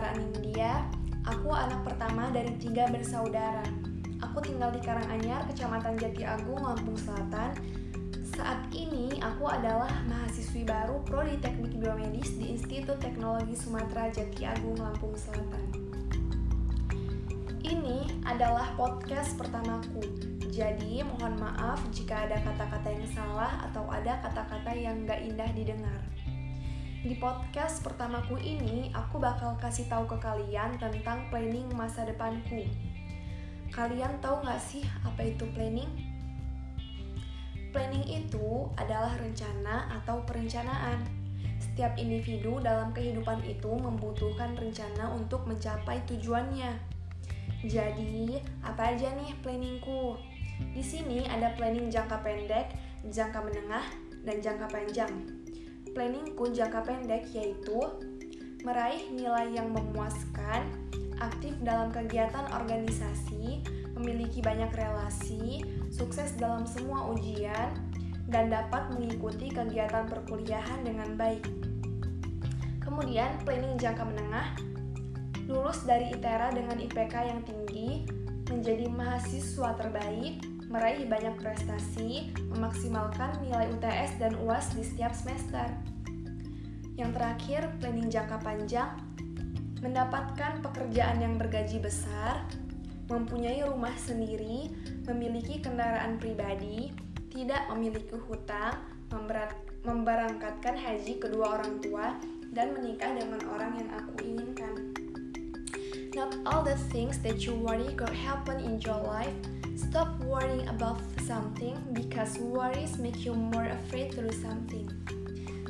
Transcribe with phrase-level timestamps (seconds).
[0.00, 0.88] Sarah Anindya.
[1.28, 3.60] Aku anak pertama dari tiga bersaudara.
[4.24, 7.52] Aku tinggal di Karanganyar, Kecamatan Jati Agung, Lampung Selatan.
[8.32, 14.80] Saat ini aku adalah mahasiswi baru Prodi Teknik Biomedis di Institut Teknologi Sumatera Jati Agung,
[14.80, 15.68] Lampung Selatan.
[17.60, 20.00] Ini adalah podcast pertamaku.
[20.48, 26.00] Jadi mohon maaf jika ada kata-kata yang salah atau ada kata-kata yang gak indah didengar.
[27.00, 32.68] Di podcast pertamaku ini, aku bakal kasih tahu ke kalian tentang planning masa depanku.
[33.72, 35.88] Kalian tahu gak sih apa itu planning?
[37.72, 41.00] Planning itu adalah rencana atau perencanaan.
[41.56, 46.76] Setiap individu dalam kehidupan itu membutuhkan rencana untuk mencapai tujuannya.
[47.64, 50.20] Jadi, apa aja nih planningku?
[50.76, 52.76] Di sini ada planning jangka pendek,
[53.08, 53.88] jangka menengah,
[54.20, 55.40] dan jangka panjang.
[55.90, 57.82] Planningku jangka pendek yaitu
[58.62, 60.68] meraih nilai yang memuaskan,
[61.18, 63.64] aktif dalam kegiatan organisasi,
[63.96, 67.72] memiliki banyak relasi, sukses dalam semua ujian,
[68.30, 71.44] dan dapat mengikuti kegiatan perkuliahan dengan baik.
[72.80, 74.48] Kemudian, planning jangka menengah,
[75.50, 78.06] lulus dari ITERA dengan IPK yang tinggi,
[78.46, 85.66] menjadi mahasiswa terbaik, meraih banyak prestasi, memaksimalkan nilai UTS dan UAS di setiap semester.
[86.94, 88.94] Yang terakhir, planning jangka panjang,
[89.82, 92.46] mendapatkan pekerjaan yang bergaji besar,
[93.10, 94.70] mempunyai rumah sendiri,
[95.10, 96.94] memiliki kendaraan pribadi,
[97.34, 98.78] tidak memiliki hutang,
[99.82, 102.14] memberangkatkan haji kedua orang tua,
[102.54, 104.94] dan menikah dengan orang yang aku inginkan.
[106.14, 109.34] Not all the things that you worry could happen in your life,
[109.90, 114.86] Stop worrying about something because worries make you more afraid to do something.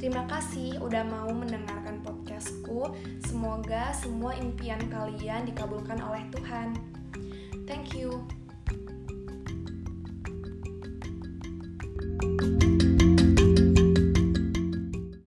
[0.00, 2.96] Terima kasih udah mau mendengarkan podcastku.
[3.28, 6.80] Semoga semua impian kalian dikabulkan oleh Tuhan.
[7.68, 8.24] Thank you.